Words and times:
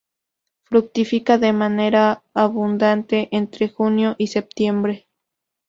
Fructifica 0.63 1.37
de 1.37 1.53
manera 1.53 2.23
abundante 2.33 3.29
entre 3.31 3.69
junio 3.69 4.15
y 4.17 4.25
septiembre. 4.25 5.07